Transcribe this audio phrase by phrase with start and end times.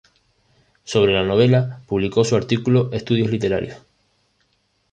[0.83, 3.77] Sobre la novela publicó su artículo "Estudios literarios.